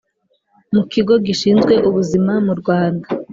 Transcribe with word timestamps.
mu 0.73 0.83
kigo 0.91 1.13
gishinzwe 1.25 1.73
ubuzima 1.89 2.33
mu 2.45 2.53
Rwanda 2.59 3.05